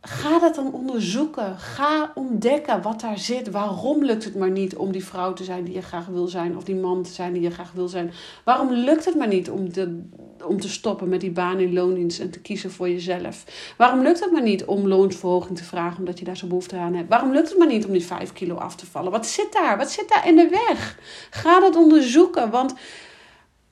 Ga 0.00 0.38
dat 0.38 0.54
dan 0.54 0.72
onderzoeken. 0.72 1.58
Ga 1.58 2.12
ontdekken 2.14 2.82
wat 2.82 3.00
daar 3.00 3.18
zit. 3.18 3.50
Waarom 3.50 4.04
lukt 4.04 4.24
het 4.24 4.34
maar 4.34 4.50
niet 4.50 4.76
om 4.76 4.92
die 4.92 5.04
vrouw 5.04 5.32
te 5.32 5.44
zijn 5.44 5.64
die 5.64 5.74
je 5.74 5.82
graag 5.82 6.06
wil 6.06 6.26
zijn? 6.26 6.56
Of 6.56 6.64
die 6.64 6.76
man 6.76 7.02
te 7.02 7.12
zijn 7.12 7.32
die 7.32 7.42
je 7.42 7.50
graag 7.50 7.72
wil 7.72 7.88
zijn? 7.88 8.12
Waarom 8.44 8.72
lukt 8.72 9.04
het 9.04 9.14
maar 9.14 9.28
niet 9.28 9.50
om, 9.50 9.72
de, 9.72 10.02
om 10.44 10.60
te 10.60 10.68
stoppen 10.68 11.08
met 11.08 11.20
die 11.20 11.30
baan 11.30 11.58
in 11.58 11.72
loondienst 11.72 12.20
en 12.20 12.30
te 12.30 12.40
kiezen 12.40 12.70
voor 12.70 12.88
jezelf? 12.88 13.44
Waarom 13.76 14.02
lukt 14.02 14.20
het 14.20 14.32
maar 14.32 14.42
niet 14.42 14.64
om 14.64 14.88
loonsverhoging 14.88 15.58
te 15.58 15.64
vragen 15.64 15.98
omdat 15.98 16.18
je 16.18 16.24
daar 16.24 16.36
zo 16.36 16.46
behoefte 16.46 16.76
aan 16.76 16.94
hebt? 16.94 17.08
Waarom 17.08 17.32
lukt 17.32 17.48
het 17.48 17.58
maar 17.58 17.66
niet 17.66 17.86
om 17.86 17.92
die 17.92 18.04
5 18.04 18.32
kilo 18.32 18.54
af 18.54 18.76
te 18.76 18.86
vallen? 18.86 19.12
Wat 19.12 19.26
zit 19.26 19.52
daar? 19.52 19.76
Wat 19.76 19.90
zit 19.90 20.08
daar 20.08 20.28
in 20.28 20.36
de 20.36 20.48
weg? 20.48 20.98
Ga 21.30 21.60
dat 21.60 21.76
onderzoeken. 21.76 22.50
Want 22.50 22.74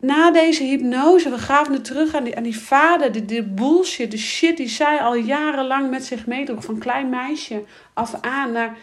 na 0.01 0.31
deze 0.31 0.65
hypnose, 0.65 1.31
we 1.31 1.39
gaven 1.39 1.73
het 1.73 1.85
terug 1.85 2.15
aan 2.15 2.25
die, 2.25 2.37
aan 2.37 2.43
die 2.43 2.59
vader, 2.59 3.13
de, 3.13 3.25
de 3.25 3.43
bullshit, 3.43 4.11
de 4.11 4.19
shit 4.19 4.57
die 4.57 4.69
zij 4.69 5.01
al 5.01 5.15
jarenlang 5.15 5.91
met 5.91 6.05
zich 6.05 6.27
meedroeg. 6.27 6.65
Van 6.65 6.79
klein 6.79 7.09
meisje 7.09 7.63
af 7.93 8.15
aan 8.21 8.53
naar, 8.53 8.77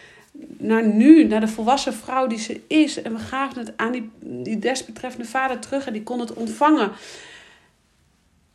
naar 0.57 0.87
nu, 0.87 1.23
naar 1.23 1.39
de 1.39 1.47
volwassen 1.47 1.93
vrouw 1.93 2.27
die 2.27 2.39
ze 2.39 2.61
is. 2.67 3.01
En 3.01 3.13
we 3.13 3.19
gaven 3.19 3.59
het 3.59 3.73
aan 3.75 3.91
die, 3.91 4.09
die 4.19 4.59
desbetreffende 4.59 5.27
vader 5.27 5.59
terug 5.59 5.87
en 5.87 5.93
die 5.93 6.03
kon 6.03 6.19
het 6.19 6.33
ontvangen. 6.33 6.91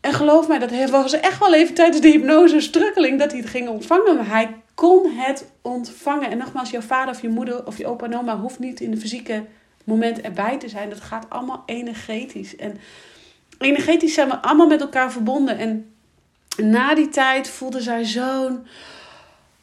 En 0.00 0.12
geloof 0.12 0.48
mij, 0.48 0.58
dat 0.58 0.90
was 0.90 1.12
echt 1.12 1.38
wel 1.38 1.54
even 1.54 1.74
tijdens 1.74 2.00
de 2.00 2.08
hypnose 2.08 2.60
strukkeling 2.60 3.18
dat 3.18 3.30
hij 3.30 3.40
het 3.40 3.50
ging 3.50 3.68
ontvangen. 3.68 4.16
Maar 4.16 4.28
hij 4.28 4.56
kon 4.74 5.10
het 5.10 5.50
ontvangen. 5.62 6.30
En 6.30 6.38
nogmaals, 6.38 6.70
jouw 6.70 6.80
vader 6.80 7.14
of 7.14 7.22
je 7.22 7.28
moeder 7.28 7.66
of 7.66 7.78
je 7.78 7.86
opa 7.86 8.04
en 8.04 8.18
oma 8.18 8.38
hoeft 8.38 8.58
niet 8.58 8.80
in 8.80 8.90
de 8.90 8.96
fysieke 8.96 9.44
moment 9.84 10.20
erbij 10.20 10.58
te 10.58 10.68
zijn. 10.68 10.88
Dat 10.88 11.00
gaat 11.00 11.26
allemaal 11.28 11.62
energetisch. 11.66 12.56
En 12.56 12.80
energetisch 13.58 14.14
zijn 14.14 14.28
we 14.28 14.42
allemaal 14.42 14.66
met 14.66 14.80
elkaar 14.80 15.12
verbonden. 15.12 15.58
En 15.58 15.92
na 16.56 16.94
die 16.94 17.08
tijd 17.08 17.48
voelde 17.48 17.80
zij 17.80 18.04
zo'n 18.04 18.66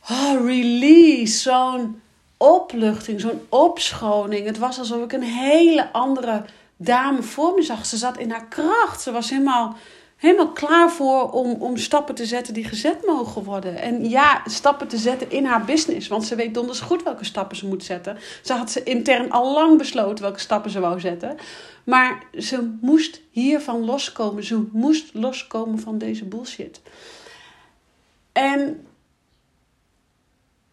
oh, 0.10 0.46
release, 0.46 1.40
zo'n 1.40 2.02
opluchting, 2.38 3.22
zo'n 3.22 3.42
opschoning. 3.50 4.46
Het 4.46 4.58
was 4.58 4.80
alsof 4.80 5.04
ik 5.04 5.14
een 5.14 5.24
hele 5.24 5.92
andere 5.92 6.46
dame 6.78 7.22
voor 7.22 7.54
me 7.56 7.62
zag. 7.62 7.86
Ze 7.86 7.98
zat 7.98 8.18
in 8.18 8.32
haar 8.32 8.48
kracht. 8.48 9.02
Ze 9.02 9.12
was 9.12 9.30
helemaal 9.30 9.78
helemaal 10.26 10.52
klaar 10.52 10.92
voor 10.92 11.32
om, 11.32 11.52
om 11.52 11.78
stappen 11.78 12.16
te 12.16 12.26
zetten 12.26 12.54
die 12.54 12.64
gezet 12.64 13.06
mogen 13.06 13.44
worden. 13.44 13.78
En 13.78 14.10
ja, 14.10 14.42
stappen 14.46 14.88
te 14.88 14.98
zetten 14.98 15.32
in 15.32 15.46
haar 15.46 15.66
business. 15.66 16.08
Want 16.08 16.26
ze 16.26 16.36
weet 16.36 16.54
donders 16.54 16.80
goed 16.80 17.04
welke 17.04 17.26
stappen 17.26 17.58
ze 17.58 17.68
moet 17.68 17.84
zetten. 17.84 18.18
Ze 18.42 18.54
had 18.54 18.72
ze 18.72 18.84
intern 18.84 19.32
al 19.32 19.54
lang 19.54 19.78
besloten 19.78 20.24
welke 20.24 20.40
stappen 20.40 20.72
ze 20.72 20.80
wou 20.80 21.00
zetten. 21.00 21.38
Maar 21.84 22.24
ze 22.38 22.76
moest 22.82 23.22
hiervan 23.30 23.86
loskomen. 23.86 24.44
Ze 24.44 24.68
moest 24.72 25.14
loskomen 25.14 25.80
van 25.80 25.98
deze 25.98 26.26
bullshit. 26.26 26.82
En 28.32 28.86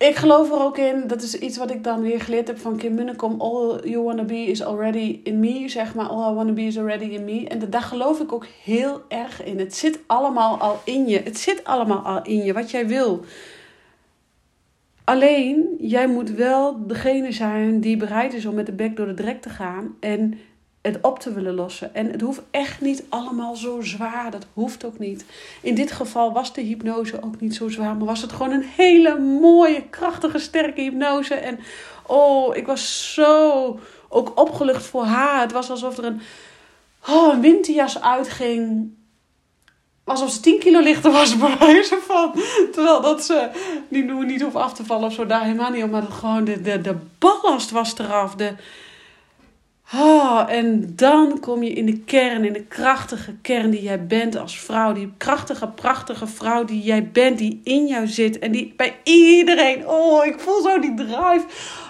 ik 0.08 0.16
geloof 0.16 0.50
er 0.50 0.60
ook 0.60 0.78
in, 0.78 1.06
dat 1.06 1.22
is 1.22 1.38
iets 1.38 1.56
wat 1.56 1.70
ik 1.70 1.84
dan 1.84 2.00
weer 2.00 2.20
geleerd 2.20 2.46
heb 2.46 2.58
van 2.58 2.76
Kim 2.76 2.94
Munnekom. 2.94 3.40
All 3.40 3.80
you 3.84 4.02
wanna 4.02 4.24
be 4.24 4.38
is 4.38 4.62
already 4.64 5.20
in 5.24 5.40
me, 5.40 5.68
zeg 5.68 5.94
maar. 5.94 6.06
All 6.06 6.32
I 6.32 6.34
wanna 6.34 6.52
be 6.52 6.62
is 6.62 6.78
already 6.78 7.04
in 7.04 7.24
me. 7.24 7.48
En 7.48 7.70
daar 7.70 7.82
geloof 7.82 8.20
ik 8.20 8.32
ook 8.32 8.46
heel 8.62 9.02
erg 9.08 9.44
in. 9.44 9.58
Het 9.58 9.74
zit 9.74 9.98
allemaal 10.06 10.58
al 10.58 10.80
in 10.84 11.06
je. 11.08 11.20
Het 11.24 11.38
zit 11.38 11.64
allemaal 11.64 12.02
al 12.02 12.22
in 12.22 12.44
je, 12.44 12.52
wat 12.52 12.70
jij 12.70 12.86
wil. 12.86 13.24
Alleen, 15.04 15.76
jij 15.78 16.06
moet 16.06 16.30
wel 16.30 16.86
degene 16.86 17.32
zijn 17.32 17.80
die 17.80 17.96
bereid 17.96 18.34
is 18.34 18.46
om 18.46 18.54
met 18.54 18.66
de 18.66 18.72
bek 18.72 18.96
door 18.96 19.06
de 19.06 19.14
drek 19.14 19.42
te 19.42 19.48
gaan. 19.48 19.96
En 20.00 20.38
het 20.82 20.98
op 21.00 21.18
te 21.18 21.32
willen 21.32 21.54
lossen. 21.54 21.94
En 21.94 22.10
het 22.10 22.20
hoeft 22.20 22.42
echt 22.50 22.80
niet 22.80 23.04
allemaal 23.08 23.56
zo 23.56 23.80
zwaar. 23.80 24.30
Dat 24.30 24.46
hoeft 24.52 24.84
ook 24.84 24.98
niet. 24.98 25.24
In 25.60 25.74
dit 25.74 25.92
geval 25.92 26.32
was 26.32 26.52
de 26.52 26.60
hypnose 26.60 27.22
ook 27.22 27.40
niet 27.40 27.54
zo 27.54 27.68
zwaar. 27.68 27.96
Maar 27.96 28.06
was 28.06 28.22
het 28.22 28.32
gewoon 28.32 28.52
een 28.52 28.66
hele 28.76 29.18
mooie, 29.18 29.82
krachtige, 29.90 30.38
sterke 30.38 30.80
hypnose. 30.80 31.34
En 31.34 31.58
oh, 32.06 32.56
ik 32.56 32.66
was 32.66 33.14
zo 33.14 33.78
ook 34.08 34.40
opgelucht 34.40 34.84
voor 34.84 35.04
haar. 35.04 35.40
Het 35.40 35.52
was 35.52 35.70
alsof 35.70 35.98
er 35.98 36.04
een, 36.04 36.20
oh, 37.08 37.40
winterjas 37.40 38.00
uitging. 38.00 38.90
Alsof 40.04 40.30
ze 40.30 40.40
10 40.40 40.58
kilo 40.58 40.80
lichter 40.80 41.12
was, 41.12 41.38
bij 41.38 41.58
wijze 41.58 41.98
van. 42.06 42.32
Terwijl 42.72 43.00
dat 43.00 43.24
ze 43.24 43.48
niet, 43.88 44.12
niet 44.12 44.42
hoeft 44.42 44.56
af 44.56 44.72
te 44.74 44.84
vallen 44.84 45.06
of 45.06 45.14
zo, 45.14 45.26
daar 45.26 45.42
helemaal 45.42 45.70
niet 45.70 45.84
op. 45.84 45.90
Maar 45.90 46.02
gewoon 46.02 46.44
de, 46.44 46.60
de, 46.60 46.80
de 46.80 46.96
ballast 47.18 47.70
was 47.70 47.98
eraf. 47.98 48.34
De, 48.34 48.54
Oh, 49.94 50.44
en 50.48 50.92
dan 50.96 51.40
kom 51.40 51.62
je 51.62 51.70
in 51.72 51.86
de 51.86 51.98
kern, 51.98 52.44
in 52.44 52.52
de 52.52 52.64
krachtige 52.64 53.34
kern 53.42 53.70
die 53.70 53.82
jij 53.82 54.06
bent 54.06 54.36
als 54.36 54.60
vrouw. 54.60 54.92
Die 54.92 55.12
krachtige, 55.16 55.68
prachtige 55.68 56.26
vrouw 56.26 56.64
die 56.64 56.82
jij 56.82 57.10
bent, 57.10 57.38
die 57.38 57.60
in 57.64 57.86
jou 57.86 58.06
zit. 58.06 58.38
En 58.38 58.52
die 58.52 58.72
bij 58.76 58.96
iedereen, 59.04 59.88
oh, 59.88 60.24
ik 60.26 60.40
voel 60.40 60.62
zo 60.62 60.80
die 60.80 60.94
drive. 60.94 61.44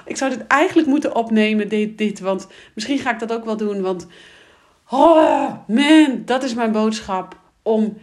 Ik 0.06 0.16
zou 0.16 0.30
dit 0.30 0.46
eigenlijk 0.46 0.88
moeten 0.88 1.14
opnemen, 1.14 1.68
dit, 1.68 1.98
dit. 1.98 2.20
Want 2.20 2.46
misschien 2.74 2.98
ga 2.98 3.12
ik 3.12 3.18
dat 3.18 3.32
ook 3.32 3.44
wel 3.44 3.56
doen. 3.56 3.80
Want, 3.80 4.06
oh 4.90 5.52
man, 5.66 6.22
dat 6.24 6.42
is 6.42 6.54
mijn 6.54 6.72
boodschap. 6.72 7.36
Om 7.62 7.98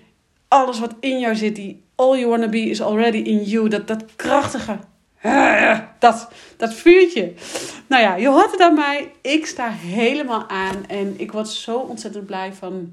alles 0.48 0.80
wat 0.80 0.96
in 1.00 1.20
jou 1.20 1.36
zit, 1.36 1.56
die 1.56 1.84
all 1.96 2.18
you 2.18 2.30
wanna 2.30 2.48
be 2.48 2.70
is 2.70 2.82
already 2.82 3.18
in 3.18 3.44
you. 3.44 3.70
Dat, 3.70 3.88
dat 3.88 4.06
krachtige, 4.16 4.80
dat, 6.00 6.28
dat 6.58 6.74
vuurtje. 6.74 7.34
Nou 7.88 8.04
ja, 8.04 8.16
je 8.16 8.28
hoort 8.28 8.52
het 8.52 8.62
aan 8.62 8.76
mij. 8.76 9.12
Ik 9.22 9.46
sta 9.46 9.70
helemaal 9.70 10.48
aan. 10.48 10.86
En 10.88 11.14
ik 11.18 11.32
word 11.32 11.48
zo 11.48 11.78
ontzettend 11.78 12.26
blij 12.26 12.54
van 12.54 12.92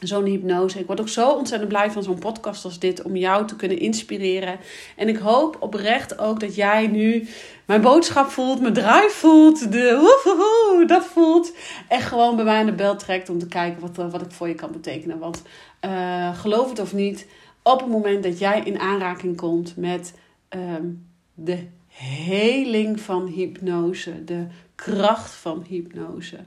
zo'n 0.00 0.24
hypnose. 0.24 0.78
Ik 0.78 0.86
word 0.86 1.00
ook 1.00 1.08
zo 1.08 1.30
ontzettend 1.30 1.70
blij 1.70 1.90
van 1.90 2.02
zo'n 2.02 2.18
podcast 2.18 2.64
als 2.64 2.78
dit. 2.78 3.02
Om 3.02 3.16
jou 3.16 3.46
te 3.46 3.56
kunnen 3.56 3.78
inspireren. 3.78 4.58
En 4.96 5.08
ik 5.08 5.16
hoop 5.16 5.56
oprecht 5.60 6.18
ook 6.18 6.40
dat 6.40 6.54
jij 6.54 6.86
nu 6.86 7.28
mijn 7.64 7.80
boodschap 7.80 8.30
voelt. 8.30 8.60
Mijn 8.60 8.74
drive 8.74 9.10
voelt. 9.10 9.72
De 9.72 9.96
woehoehoe, 10.00 10.86
dat 10.86 11.04
voelt. 11.04 11.52
En 11.88 12.00
gewoon 12.00 12.36
bij 12.36 12.44
mij 12.44 12.58
aan 12.58 12.66
de 12.66 12.72
bel 12.72 12.96
trekt 12.96 13.28
om 13.28 13.38
te 13.38 13.48
kijken 13.48 13.80
wat, 13.80 14.10
wat 14.10 14.22
ik 14.22 14.32
voor 14.32 14.48
je 14.48 14.54
kan 14.54 14.72
betekenen. 14.72 15.18
Want 15.18 15.42
uh, 15.84 16.38
geloof 16.38 16.68
het 16.68 16.80
of 16.80 16.92
niet 16.92 17.26
op 17.62 17.80
het 17.80 17.88
moment 17.88 18.22
dat 18.22 18.38
jij 18.38 18.60
in 18.64 18.78
aanraking 18.78 19.36
komt 19.36 19.76
met 19.76 20.14
ehm, 20.48 20.86
de 21.44 21.66
heling 21.88 23.00
van 23.00 23.26
hypnose, 23.26 24.24
de 24.24 24.46
kracht 24.74 25.34
van 25.34 25.64
hypnose. 25.68 26.38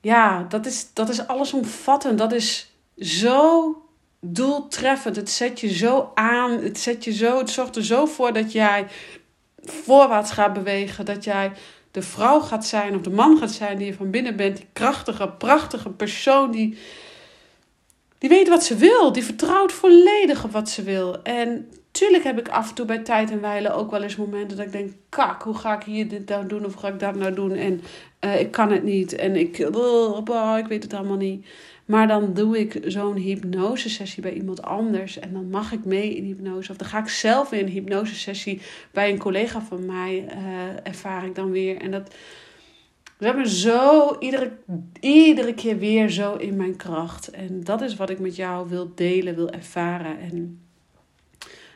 Ja, 0.00 0.42
dat 0.48 0.66
is, 0.66 0.86
dat 0.92 1.08
is 1.08 1.26
allesomvattend. 1.26 2.18
Dat 2.18 2.32
is 2.32 2.72
zo 2.98 3.74
doeltreffend. 4.20 5.16
Het 5.16 5.30
zet 5.30 5.60
je 5.60 5.74
zo 5.74 6.10
aan. 6.14 6.50
Het 6.50 6.78
zet 6.78 7.04
je 7.04 7.12
zo. 7.12 7.38
Het 7.38 7.50
zorgt 7.50 7.76
er 7.76 7.84
zo 7.84 8.06
voor 8.06 8.32
dat 8.32 8.52
jij 8.52 8.86
voorwaarts 9.62 10.30
gaat 10.30 10.52
bewegen. 10.52 11.04
Dat 11.04 11.24
jij 11.24 11.52
de 11.90 12.02
vrouw 12.02 12.40
gaat 12.40 12.66
zijn 12.66 12.94
of 12.94 13.00
de 13.00 13.10
man 13.10 13.38
gaat 13.38 13.50
zijn 13.50 13.78
die 13.78 13.86
je 13.86 13.94
van 13.94 14.10
binnen 14.10 14.36
bent. 14.36 14.56
Die 14.56 14.68
krachtige, 14.72 15.28
prachtige 15.28 15.90
persoon 15.90 16.50
die, 16.50 16.78
die 18.18 18.28
weet 18.28 18.48
wat 18.48 18.64
ze 18.64 18.76
wil. 18.76 19.12
Die 19.12 19.24
vertrouwt 19.24 19.72
volledig 19.72 20.44
op 20.44 20.52
wat 20.52 20.68
ze 20.68 20.82
wil. 20.82 21.22
En 21.22 21.70
tuurlijk 21.90 22.24
heb 22.24 22.38
ik 22.38 22.48
af 22.48 22.68
en 22.68 22.74
toe 22.74 22.86
bij 22.86 22.98
tijd 22.98 23.30
en 23.30 23.40
wijle 23.40 23.72
ook 23.72 23.90
wel 23.90 24.02
eens 24.02 24.16
momenten 24.16 24.56
dat 24.56 24.66
ik 24.66 24.72
denk: 24.72 24.92
kak, 25.08 25.42
hoe 25.42 25.54
ga 25.54 25.76
ik 25.76 25.82
hier 25.82 26.08
dit 26.08 26.28
nou 26.28 26.46
doen 26.46 26.64
of 26.64 26.74
ga 26.74 26.88
ik 26.88 26.98
dat 26.98 27.14
nou 27.14 27.34
doen? 27.34 27.52
En 27.52 27.80
uh, 28.24 28.40
ik 28.40 28.50
kan 28.50 28.72
het 28.72 28.82
niet 28.82 29.12
en 29.12 29.36
ik, 29.36 29.58
uh, 29.58 30.56
ik 30.58 30.66
weet 30.66 30.82
het 30.82 30.94
allemaal 30.94 31.16
niet. 31.16 31.46
Maar 31.90 32.08
dan 32.08 32.34
doe 32.34 32.58
ik 32.58 32.80
zo'n 32.84 33.16
hypnosesessie 33.16 34.22
bij 34.22 34.32
iemand 34.32 34.62
anders. 34.62 35.18
En 35.18 35.32
dan 35.32 35.50
mag 35.50 35.72
ik 35.72 35.84
mee 35.84 36.16
in 36.16 36.24
hypnose. 36.24 36.70
Of 36.70 36.76
dan 36.76 36.88
ga 36.88 36.98
ik 36.98 37.08
zelf 37.08 37.52
in 37.52 37.58
een 37.58 37.72
hypnosesessie 37.72 38.60
bij 38.92 39.10
een 39.10 39.18
collega 39.18 39.62
van 39.62 39.86
mij. 39.86 40.24
Uh, 40.28 40.86
ervaar 40.86 41.24
ik 41.24 41.34
dan 41.34 41.50
weer. 41.50 41.76
En 41.76 41.90
dat. 41.90 42.14
We 43.18 43.26
hebben 43.26 43.48
zo 43.48 44.16
iedere, 44.18 44.52
iedere 45.00 45.54
keer 45.54 45.78
weer 45.78 46.08
zo 46.08 46.34
in 46.34 46.56
mijn 46.56 46.76
kracht. 46.76 47.30
En 47.30 47.64
dat 47.64 47.80
is 47.80 47.96
wat 47.96 48.10
ik 48.10 48.18
met 48.18 48.36
jou 48.36 48.68
wil 48.68 48.92
delen, 48.94 49.34
wil 49.34 49.50
ervaren. 49.50 50.18
En 50.18 50.60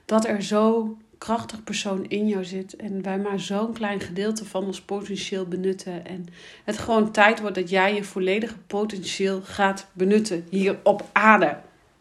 dat 0.05 0.27
er 0.27 0.43
zo 0.43 0.97
krachtig 1.19 1.65
persoon 1.65 2.05
in 2.05 2.29
jou 2.29 2.45
zit 2.45 2.77
en 2.77 3.03
wij 3.03 3.19
maar 3.19 3.41
zo'n 3.41 3.73
klein 3.73 4.01
gedeelte 4.01 4.45
van 4.45 4.65
ons 4.65 4.81
potentieel 4.81 5.47
benutten. 5.47 6.07
En 6.07 6.27
het 6.65 6.79
gewoon 6.79 7.11
tijd 7.11 7.41
wordt 7.41 7.55
dat 7.55 7.71
jij 7.71 7.95
je 7.95 8.05
volledige 8.05 8.59
potentieel 8.67 9.41
gaat 9.43 9.87
benutten 9.93 10.47
hier 10.51 10.79
op 10.83 11.05
aarde. 11.13 11.57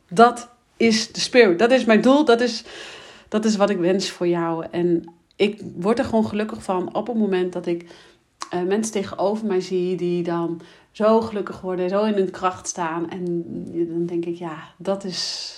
Dat 0.10 0.50
is 0.78 1.12
de 1.12 1.20
spirit. 1.20 1.60
Dat 1.60 1.72
is 1.72 1.86
mijn 1.86 2.02
doel. 2.02 2.26
Dat 2.26 2.42
is, 2.42 2.64
dat 3.28 3.46
is 3.46 3.56
wat 3.56 3.70
ik 3.70 3.78
wens 3.78 4.10
voor 4.10 4.28
jou. 4.28 4.66
En 4.72 5.14
ik 5.36 5.62
word 5.76 6.00
er 6.00 6.06
gewoon 6.06 6.28
gelukkig 6.28 6.64
van 6.64 6.96
op 6.96 7.08
het 7.08 7.18
moment 7.18 7.54
dat 7.54 7.66
ik 7.66 7.86
uh, 8.54 8.62
mensen 8.62 8.94
tegenover 8.94 9.46
mij 9.46 9.62
zie 9.62 9.96
die 9.96 10.24
dan 10.24 10.62
zo 10.92 11.22
gelukkig 11.22 11.62
worden, 11.62 11.90
zo 11.90 12.04
in 12.04 12.14
hun 12.14 12.32
kracht 12.32 12.68
staan. 12.68 13.10
En 13.10 13.26
dan 13.88 14.06
denk 14.06 14.26
ik, 14.26 14.36
ja, 14.36 14.58
dat 14.78 15.04
is 15.04 15.58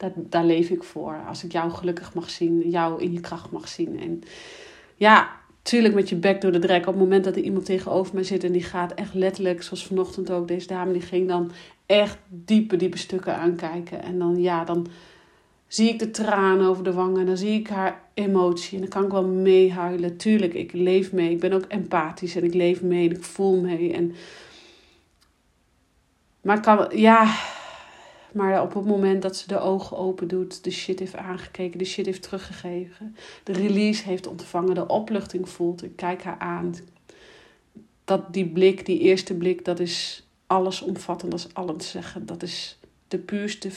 dat, 0.00 0.12
daar 0.16 0.44
leef 0.44 0.68
ik 0.68 0.82
voor. 0.82 1.24
Als 1.28 1.44
ik 1.44 1.52
jou 1.52 1.70
gelukkig 1.70 2.14
mag 2.14 2.30
zien, 2.30 2.70
jou 2.70 3.02
in 3.02 3.12
je 3.12 3.20
kracht 3.20 3.50
mag 3.50 3.68
zien. 3.68 4.00
En 4.00 4.22
ja, 4.96 5.30
tuurlijk 5.62 5.94
met 5.94 6.08
je 6.08 6.16
bek 6.16 6.40
door 6.40 6.52
de 6.52 6.58
drek. 6.58 6.86
Op 6.86 6.92
het 6.92 7.02
moment 7.02 7.24
dat 7.24 7.36
er 7.36 7.42
iemand 7.42 7.64
tegenover 7.64 8.14
mij 8.14 8.24
zit 8.24 8.44
en 8.44 8.52
die 8.52 8.62
gaat 8.62 8.94
echt 8.94 9.14
letterlijk, 9.14 9.62
zoals 9.62 9.86
vanochtend 9.86 10.30
ook, 10.30 10.48
deze 10.48 10.66
dame, 10.66 10.92
die 10.92 11.02
ging 11.02 11.28
dan 11.28 11.50
echt 11.86 12.18
diepe, 12.28 12.76
diepe 12.76 12.98
stukken 12.98 13.36
aankijken. 13.36 14.02
En 14.02 14.18
dan, 14.18 14.40
ja, 14.40 14.64
dan 14.64 14.86
zie 15.66 15.88
ik 15.88 15.98
de 15.98 16.10
tranen 16.10 16.66
over 16.66 16.84
de 16.84 16.92
wangen. 16.92 17.20
En 17.20 17.26
dan 17.26 17.36
zie 17.36 17.58
ik 17.60 17.68
haar 17.68 18.02
emotie. 18.14 18.74
En 18.74 18.80
dan 18.80 18.90
kan 18.90 19.04
ik 19.04 19.10
wel 19.10 19.26
meehuilen. 19.26 20.16
Tuurlijk, 20.16 20.54
ik 20.54 20.72
leef 20.72 21.12
mee. 21.12 21.30
Ik 21.30 21.40
ben 21.40 21.52
ook 21.52 21.64
empathisch 21.68 22.36
en 22.36 22.44
ik 22.44 22.54
leef 22.54 22.82
mee 22.82 23.08
en 23.08 23.16
ik 23.16 23.24
voel 23.24 23.60
mee. 23.60 23.92
En... 23.92 24.14
Maar 26.40 26.60
kan, 26.60 26.86
ja, 26.94 27.34
maar 28.32 28.62
op 28.62 28.74
het 28.74 28.84
moment 28.84 29.22
dat 29.22 29.36
ze 29.36 29.48
de 29.48 29.58
ogen 29.58 29.96
open 29.96 30.28
doet, 30.28 30.64
de 30.64 30.70
shit 30.70 30.98
heeft 30.98 31.16
aangekeken, 31.16 31.78
de 31.78 31.84
shit 31.84 32.06
heeft 32.06 32.22
teruggegeven, 32.22 33.16
de 33.44 33.52
release 33.52 34.04
heeft 34.04 34.26
ontvangen, 34.26 34.74
de 34.74 34.86
opluchting 34.86 35.48
voelt, 35.48 35.82
ik 35.82 35.96
kijk 35.96 36.22
haar 36.22 36.38
aan. 36.38 36.74
Dat 38.04 38.32
die 38.32 38.48
blik, 38.48 38.86
die 38.86 38.98
eerste 38.98 39.34
blik, 39.34 39.64
dat 39.64 39.80
is 39.80 40.26
allesomvattend, 40.46 41.30
dat 41.30 41.40
is 41.40 41.54
alles 41.54 41.90
zeggen. 41.90 42.26
Dat 42.26 42.42
is 42.42 42.78
de 43.08 43.18
puurste, 43.18 43.70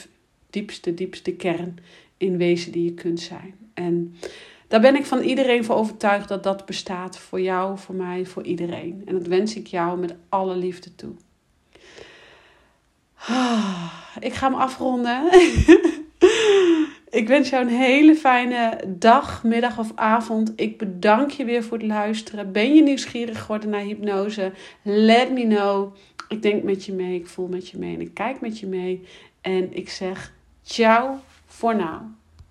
diepste, 0.50 0.94
diepste 0.94 1.32
kern 1.32 1.78
in 2.18 2.38
wezen 2.38 2.72
die 2.72 2.84
je 2.84 2.94
kunt 2.94 3.20
zijn. 3.20 3.56
En 3.74 4.16
daar 4.68 4.82
ben 4.82 4.96
ik 4.96 5.06
van 5.06 5.22
iedereen 5.22 5.66
voor 5.66 5.76
overtuigd 5.76 6.28
dat 6.28 6.44
dat 6.44 6.66
bestaat 6.66 7.18
voor 7.18 7.42
jou, 7.42 7.78
voor 7.78 7.96
mij, 7.96 8.26
voor 8.26 8.44
iedereen. 8.44 9.02
En 9.06 9.14
dat 9.14 9.28
wens 9.28 9.56
ik 9.56 9.68
jou 9.68 10.00
met 10.00 10.16
alle 10.30 10.56
liefde 10.56 10.96
toe. 10.96 11.14
Ah, 13.28 13.94
ik 14.20 14.34
ga 14.34 14.50
hem 14.50 14.60
afronden. 14.60 15.30
ik 17.20 17.28
wens 17.28 17.50
jou 17.50 17.64
een 17.64 17.78
hele 17.78 18.16
fijne 18.16 18.80
dag, 18.88 19.44
middag 19.44 19.80
of 19.80 19.92
avond. 19.96 20.54
Ik 20.56 20.78
bedank 20.78 21.32
je 21.32 21.46
weer 21.46 21.64
voor 21.64 21.78
het 21.78 21.88
luisteren. 21.88 22.52
Ben 22.52 22.76
je 22.76 22.84
nieuwsgierig 22.84 23.42
geworden 23.42 23.70
naar 23.70 23.82
hypnose? 23.82 24.52
Let 24.82 25.32
me 25.32 25.48
know. 25.48 25.96
Ik 26.28 26.42
denk 26.42 26.64
met 26.64 26.86
je 26.86 26.94
mee, 26.94 27.20
ik 27.20 27.28
voel 27.28 27.48
met 27.48 27.70
je 27.70 27.78
mee 27.78 27.96
en 27.96 28.02
ik 28.02 28.14
kijk 28.14 28.42
met 28.42 28.60
je 28.60 28.68
mee. 28.68 29.08
En 29.42 29.76
ik 29.76 29.90
zeg 29.90 30.34
ciao 30.64 31.20
voor 31.46 31.76
nu. 31.76 31.84